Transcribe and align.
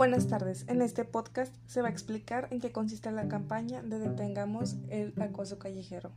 Buenas 0.00 0.28
tardes. 0.28 0.64
En 0.66 0.80
este 0.80 1.04
podcast 1.04 1.54
se 1.66 1.82
va 1.82 1.88
a 1.88 1.90
explicar 1.90 2.48
en 2.50 2.62
qué 2.62 2.72
consiste 2.72 3.10
la 3.10 3.28
campaña 3.28 3.82
de 3.82 3.98
Detengamos 3.98 4.76
el 4.88 5.12
acoso 5.20 5.58
callejero. 5.58 6.10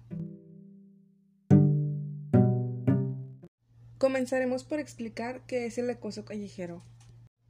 Comenzaremos 3.97 4.63
por 4.63 4.79
explicar 4.79 5.41
qué 5.47 5.65
es 5.65 5.77
el 5.77 5.89
acoso 5.89 6.23
callejero. 6.23 6.81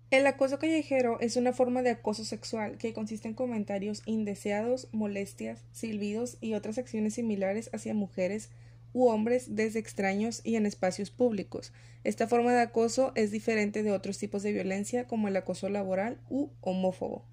El 0.10 0.26
acoso 0.26 0.58
callejero 0.58 1.20
es 1.20 1.36
una 1.36 1.54
forma 1.54 1.84
de 1.84 1.92
acoso 1.92 2.26
sexual 2.26 2.80
que 2.80 2.94
consiste 2.94 3.28
en 3.28 3.36
comentarios 3.36 4.02
indeseados, 4.08 4.88
molestias, 4.92 5.64
silbidos 5.72 6.40
y 6.42 6.56
otras 6.56 6.80
acciones 6.80 7.14
similares 7.14 7.70
hacia 7.74 7.94
mujeres 7.94 8.50
u 8.94 9.08
hombres 9.08 9.56
desde 9.56 9.80
extraños 9.80 10.42
y 10.44 10.56
en 10.56 10.66
espacios 10.66 11.12
públicos. 11.12 11.74
Esta 12.04 12.28
forma 12.28 12.54
de 12.54 12.62
acoso 12.62 13.12
es 13.16 13.32
diferente 13.32 13.84
de 13.84 13.92
otros 13.92 14.18
tipos 14.18 14.44
de 14.44 14.54
violencia 14.54 15.08
como 15.08 15.28
el 15.28 15.36
acoso 15.36 15.68
laboral 15.70 16.22
u 16.30 16.52
homófobo. 16.62 17.26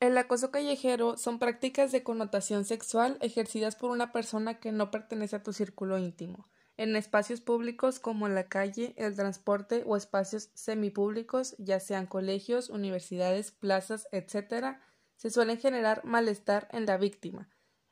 El 0.00 0.16
acoso 0.16 0.50
callejero 0.50 1.18
son 1.18 1.38
prácticas 1.38 1.92
de 1.92 2.02
connotación 2.02 2.64
sexual 2.64 3.18
ejercidas 3.20 3.76
por 3.76 3.90
una 3.90 4.12
persona 4.12 4.58
que 4.58 4.72
no 4.72 4.90
pertenece 4.90 5.36
a 5.36 5.42
tu 5.42 5.52
círculo 5.52 5.98
íntimo 5.98 6.48
en 6.80 6.96
espacios 6.96 7.42
públicos 7.42 8.00
como 8.00 8.26
la 8.30 8.48
calle, 8.48 8.94
el 8.96 9.14
transporte 9.14 9.82
o 9.84 9.98
espacios 9.98 10.48
semipúblicos, 10.54 11.54
ya 11.58 11.78
sean 11.78 12.06
colegios, 12.06 12.70
universidades, 12.70 13.50
plazas, 13.50 14.08
etc., 14.12 14.78
se 15.14 15.28
suelen 15.28 15.58
generar 15.58 16.02
malestar 16.06 16.68
en 16.72 16.86
la 16.86 16.96
víctima. 16.96 17.50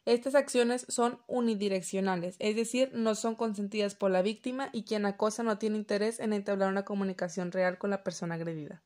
Estas 0.09 0.35
acciones 0.35 0.87
son 0.89 1.19
unidireccionales, 1.27 2.37
es 2.39 2.57
decir, 2.57 2.91
no 2.95 3.15
son 3.15 3.35
consentidas 3.35 3.95
por 3.95 4.11
la 4.11 4.23
víctima 4.23 4.71
y 4.73 4.84
quien 4.84 5.05
acosa 5.05 5.43
no 5.43 5.59
tiene 5.59 5.77
interés 5.77 6.19
en 6.19 6.33
entablar 6.33 6.71
una 6.71 6.84
comunicación 6.84 7.53
real 7.53 7.77
con 7.77 7.91
la 7.91 8.03
persona 8.03 8.37
agredida 8.37 8.83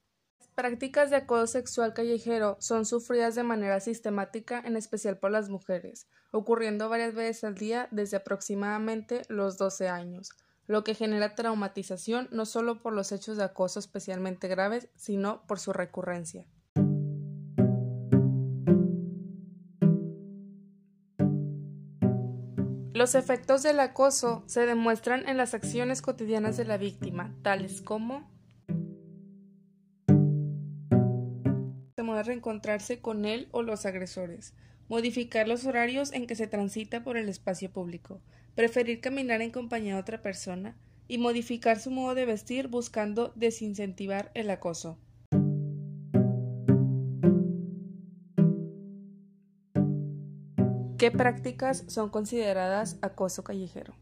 prácticas 0.55 1.11
de 1.11 1.17
acoso 1.17 1.47
sexual 1.47 1.95
callejero 1.95 2.57
son 2.61 2.85
sufridas 2.85 3.35
de 3.35 3.43
manera 3.43 3.81
sistemática, 3.81 4.63
en 4.65 4.77
especial 4.77 5.19
por 5.19 5.31
las 5.31 5.49
mujeres, 5.49 6.07
ocurriendo 6.31 6.89
varias 6.89 7.15
veces 7.15 7.45
al 7.45 7.55
día 7.55 7.89
desde 7.91 8.19
aproximadamente 8.19 9.23
los 9.29 9.59
12 9.59 9.89
años, 9.89 10.31
lo 10.67 10.85
que 10.85 10.95
genera 10.95 11.35
traumatización 11.35 12.29
no 12.31 12.47
solo 12.47 12.83
por 12.83 12.93
los 12.93 13.13
hechos 13.13 13.37
de 13.37 13.45
acoso 13.45 13.79
especialmente 13.79 14.49
graves, 14.49 14.89
sino 14.97 15.47
por 15.47 15.59
su 15.59 15.73
recurrencia. 15.73 16.47
Los 22.93 23.15
efectos 23.15 23.63
del 23.63 23.81
acoso 23.81 24.43
se 24.47 24.67
demuestran 24.67 25.29
en 25.29 25.37
las 25.37 25.55
acciones 25.55 26.03
cotidianas 26.03 26.57
de 26.57 26.65
la 26.65 26.77
víctima, 26.77 27.35
tales 27.43 27.83
como 27.83 28.31
reencontrarse 32.23 33.01
con 33.01 33.25
él 33.25 33.49
o 33.51 33.63
los 33.63 33.87
agresores, 33.87 34.55
modificar 34.89 35.49
los 35.49 35.65
horarios 35.67 36.13
en 36.13 36.27
que 36.27 36.37
se 36.37 36.47
transita 36.47 37.03
por 37.03 37.17
el 37.17 37.29
espacio 37.29 37.71
público, 37.71 38.21
preferir 38.55 39.01
caminar 39.01 39.43
en 39.43 39.51
compañía 39.51 39.95
de 39.95 40.01
otra 40.01 40.23
persona 40.23 40.77
y 41.09 41.19
modificar 41.19 41.79
su 41.79 41.91
modo 41.91 42.15
de 42.15 42.27
vestir 42.27 42.69
buscando 42.69 43.33
desincentivar 43.35 44.31
el 44.35 44.51
acoso. 44.51 44.99
¿Qué 51.03 51.11
prácticas 51.11 51.83
son 51.89 52.11
consideradas 52.11 52.97
acoso 53.03 53.43
callejero? 53.43 53.93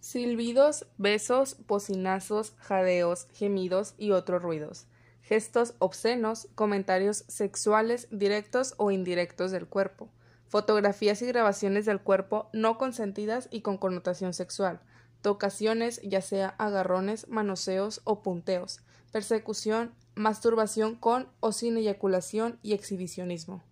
Silbidos, 0.00 0.86
besos, 0.96 1.58
bocinazos, 1.66 2.54
jadeos, 2.56 3.28
gemidos 3.34 3.94
y 3.98 4.12
otros 4.12 4.40
ruidos. 4.40 4.86
Gestos 5.20 5.74
obscenos, 5.80 6.48
comentarios 6.54 7.26
sexuales 7.28 8.08
directos 8.10 8.72
o 8.78 8.90
indirectos 8.90 9.50
del 9.50 9.66
cuerpo. 9.66 10.08
Fotografías 10.48 11.20
y 11.20 11.26
grabaciones 11.26 11.84
del 11.84 12.00
cuerpo 12.00 12.48
no 12.54 12.78
consentidas 12.78 13.48
y 13.50 13.60
con 13.60 13.76
connotación 13.76 14.32
sexual. 14.32 14.80
Tocaciones, 15.20 16.00
ya 16.02 16.22
sea 16.22 16.54
agarrones, 16.56 17.28
manoseos 17.28 18.00
o 18.04 18.22
punteos. 18.22 18.80
Persecución, 19.12 19.92
masturbación 20.16 20.96
con 20.96 21.28
o 21.40 21.52
sin 21.52 21.76
eyaculación 21.76 22.58
y 22.62 22.72
exhibicionismo. 22.72 23.62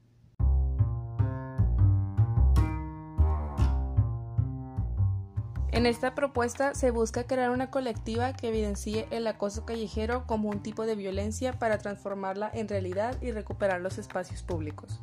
En 5.73 5.87
esta 5.87 6.15
propuesta 6.15 6.75
se 6.75 6.93
busca 6.93 7.27
crear 7.27 7.51
una 7.51 7.71
colectiva 7.71 8.33
que 8.33 8.49
evidencie 8.49 9.09
el 9.11 9.27
acoso 9.27 9.67
callejero 9.67 10.25
como 10.27 10.49
un 10.49 10.63
tipo 10.63 10.87
de 10.87 10.95
violencia 10.95 11.59
para 11.59 11.79
transformarla 11.79 12.49
en 12.55 12.69
realidad 12.69 13.21
y 13.21 13.33
recuperar 13.33 13.81
los 13.81 13.99
espacios 13.99 14.43
públicos. 14.43 15.01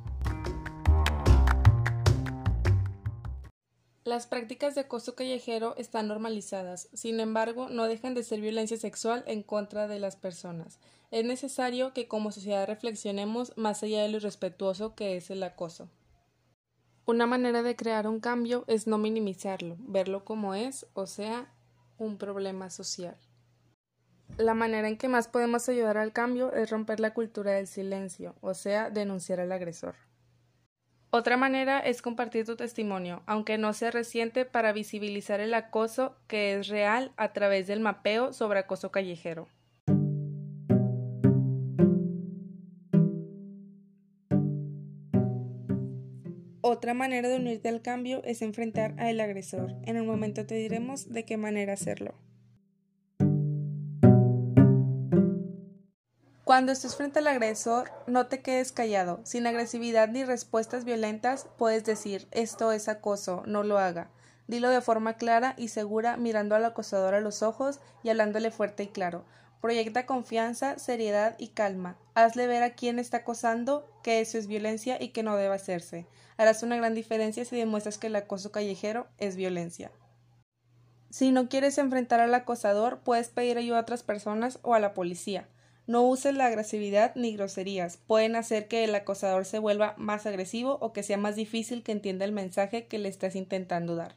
Las 4.11 4.27
prácticas 4.27 4.75
de 4.75 4.81
acoso 4.81 5.15
callejero 5.15 5.73
están 5.77 6.09
normalizadas, 6.09 6.89
sin 6.91 7.21
embargo, 7.21 7.69
no 7.69 7.85
dejan 7.85 8.13
de 8.13 8.23
ser 8.23 8.41
violencia 8.41 8.75
sexual 8.75 9.23
en 9.25 9.41
contra 9.41 9.87
de 9.87 9.99
las 9.99 10.17
personas. 10.17 10.81
Es 11.11 11.23
necesario 11.23 11.93
que 11.93 12.09
como 12.09 12.33
sociedad 12.33 12.67
reflexionemos 12.67 13.53
más 13.55 13.83
allá 13.83 14.01
de 14.01 14.09
lo 14.09 14.17
irrespetuoso 14.17 14.95
que 14.95 15.15
es 15.15 15.31
el 15.31 15.41
acoso. 15.43 15.87
Una 17.05 17.25
manera 17.25 17.63
de 17.63 17.77
crear 17.77 18.05
un 18.05 18.19
cambio 18.19 18.65
es 18.67 18.85
no 18.85 18.97
minimizarlo, 18.97 19.77
verlo 19.79 20.25
como 20.25 20.55
es, 20.55 20.87
o 20.93 21.07
sea, 21.07 21.49
un 21.97 22.17
problema 22.17 22.69
social. 22.69 23.15
La 24.37 24.55
manera 24.55 24.89
en 24.89 24.97
que 24.97 25.07
más 25.07 25.29
podemos 25.29 25.69
ayudar 25.69 25.97
al 25.97 26.11
cambio 26.11 26.51
es 26.51 26.69
romper 26.69 26.99
la 26.99 27.13
cultura 27.13 27.51
del 27.51 27.67
silencio, 27.67 28.35
o 28.41 28.55
sea, 28.55 28.89
denunciar 28.89 29.39
al 29.39 29.53
agresor. 29.53 30.10
Otra 31.13 31.35
manera 31.35 31.81
es 31.81 32.01
compartir 32.01 32.45
tu 32.45 32.55
testimonio, 32.55 33.21
aunque 33.25 33.57
no 33.57 33.73
sea 33.73 33.91
reciente, 33.91 34.45
para 34.45 34.71
visibilizar 34.71 35.41
el 35.41 35.53
acoso 35.53 36.15
que 36.27 36.53
es 36.53 36.69
real 36.69 37.11
a 37.17 37.33
través 37.33 37.67
del 37.67 37.81
mapeo 37.81 38.31
sobre 38.31 38.59
acoso 38.59 38.91
callejero. 38.91 39.49
Otra 46.61 46.93
manera 46.93 47.27
de 47.27 47.35
unirte 47.35 47.67
al 47.67 47.81
cambio 47.81 48.23
es 48.23 48.41
enfrentar 48.41 48.95
al 48.97 49.19
agresor. 49.19 49.75
En 49.83 49.99
un 49.99 50.07
momento 50.07 50.45
te 50.45 50.55
diremos 50.55 51.09
de 51.09 51.25
qué 51.25 51.35
manera 51.35 51.73
hacerlo. 51.73 52.15
Cuando 56.51 56.73
estés 56.73 56.97
frente 56.97 57.19
al 57.19 57.27
agresor, 57.27 57.91
no 58.07 58.27
te 58.27 58.41
quedes 58.41 58.73
callado. 58.73 59.21
Sin 59.23 59.47
agresividad 59.47 60.09
ni 60.09 60.25
respuestas 60.25 60.83
violentas, 60.83 61.47
puedes 61.57 61.85
decir 61.85 62.27
esto 62.31 62.73
es 62.73 62.89
acoso, 62.89 63.41
no 63.45 63.63
lo 63.63 63.77
haga. 63.77 64.09
Dilo 64.47 64.67
de 64.67 64.81
forma 64.81 65.13
clara 65.13 65.55
y 65.57 65.69
segura 65.69 66.17
mirando 66.17 66.53
al 66.53 66.65
acosador 66.65 67.13
a 67.13 67.21
los 67.21 67.41
ojos 67.41 67.79
y 68.03 68.09
hablándole 68.09 68.51
fuerte 68.51 68.83
y 68.83 68.87
claro. 68.87 69.23
Proyecta 69.61 70.05
confianza, 70.05 70.77
seriedad 70.77 71.37
y 71.39 71.51
calma. 71.51 71.95
Hazle 72.15 72.47
ver 72.47 72.63
a 72.63 72.75
quien 72.75 72.99
está 72.99 73.19
acosando 73.19 73.87
que 74.03 74.19
eso 74.19 74.37
es 74.37 74.47
violencia 74.47 75.01
y 75.01 75.13
que 75.13 75.23
no 75.23 75.37
debe 75.37 75.55
hacerse. 75.55 76.05
Harás 76.35 76.63
una 76.63 76.75
gran 76.75 76.93
diferencia 76.93 77.45
si 77.45 77.55
demuestras 77.55 77.97
que 77.97 78.07
el 78.07 78.15
acoso 78.17 78.51
callejero 78.51 79.07
es 79.19 79.37
violencia. 79.37 79.89
Si 81.11 81.31
no 81.31 81.47
quieres 81.47 81.77
enfrentar 81.77 82.19
al 82.19 82.33
acosador, 82.33 82.99
puedes 83.05 83.29
pedir 83.29 83.57
ayuda 83.57 83.77
a 83.77 83.81
otras 83.83 84.03
personas 84.03 84.59
o 84.63 84.75
a 84.75 84.81
la 84.81 84.93
policía. 84.93 85.47
No 85.87 86.03
uses 86.03 86.35
la 86.35 86.45
agresividad 86.45 87.13
ni 87.15 87.35
groserías. 87.35 87.97
Pueden 87.97 88.35
hacer 88.35 88.67
que 88.67 88.83
el 88.83 88.95
acosador 88.95 89.45
se 89.45 89.59
vuelva 89.59 89.95
más 89.97 90.25
agresivo 90.25 90.77
o 90.81 90.93
que 90.93 91.03
sea 91.03 91.17
más 91.17 91.35
difícil 91.35 91.83
que 91.83 91.91
entienda 91.91 92.25
el 92.25 92.31
mensaje 92.31 92.87
que 92.87 92.99
le 92.99 93.09
estás 93.09 93.35
intentando 93.35 93.95
dar. 93.95 94.15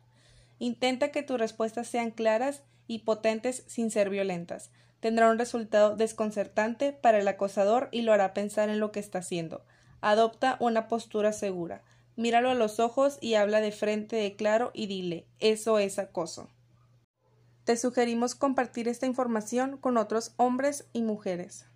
Intenta 0.58 1.10
que 1.10 1.22
tus 1.22 1.38
respuestas 1.38 1.88
sean 1.88 2.10
claras 2.10 2.62
y 2.86 3.00
potentes 3.00 3.64
sin 3.66 3.90
ser 3.90 4.10
violentas 4.10 4.70
tendrá 5.04 5.30
un 5.30 5.38
resultado 5.38 5.96
desconcertante 5.96 6.94
para 6.94 7.18
el 7.18 7.28
acosador 7.28 7.90
y 7.92 8.00
lo 8.00 8.14
hará 8.14 8.32
pensar 8.32 8.70
en 8.70 8.80
lo 8.80 8.90
que 8.90 9.00
está 9.00 9.18
haciendo. 9.18 9.62
Adopta 10.00 10.56
una 10.60 10.88
postura 10.88 11.34
segura. 11.34 11.82
Míralo 12.16 12.48
a 12.48 12.54
los 12.54 12.80
ojos 12.80 13.18
y 13.20 13.34
habla 13.34 13.60
de 13.60 13.70
frente 13.70 14.16
de 14.16 14.34
claro 14.34 14.70
y 14.72 14.86
dile 14.86 15.26
eso 15.40 15.78
es 15.78 15.98
acoso. 15.98 16.48
Te 17.64 17.76
sugerimos 17.78 18.34
compartir 18.34 18.88
esta 18.88 19.06
información 19.06 19.78
con 19.78 19.96
otros 19.96 20.34
hombres 20.36 20.86
y 20.92 21.02
mujeres. 21.02 21.66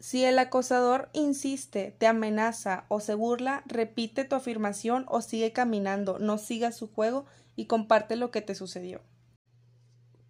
Si 0.00 0.24
el 0.24 0.38
acosador 0.38 1.08
insiste, 1.12 1.94
te 1.96 2.06
amenaza 2.06 2.84
o 2.88 3.00
se 3.00 3.14
burla, 3.14 3.62
repite 3.64 4.24
tu 4.24 4.34
afirmación 4.34 5.06
o 5.08 5.22
sigue 5.22 5.52
caminando, 5.52 6.18
no 6.18 6.36
sigas 6.36 6.76
su 6.76 6.88
juego 6.88 7.26
y 7.56 7.66
comparte 7.66 8.16
lo 8.16 8.30
que 8.30 8.42
te 8.42 8.54
sucedió. 8.54 9.00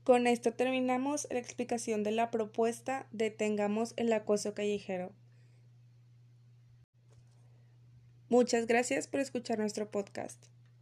Con 0.05 0.27
esto 0.27 0.53
terminamos 0.53 1.27
la 1.31 1.39
explicación 1.39 2.03
de 2.03 2.13
la 2.13 2.31
propuesta 2.31 3.07
Detengamos 3.11 3.95
el 3.97 4.13
acoso 4.13 4.53
callejero. 4.53 5.13
Muchas 8.29 8.67
gracias 8.67 9.07
por 9.07 9.21
escuchar 9.21 9.59
nuestro 9.59 9.91
podcast. 9.91 10.45